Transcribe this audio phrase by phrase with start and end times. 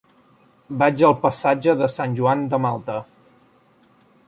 [0.83, 2.99] Vaig al passatge de Sant Joan de Malta.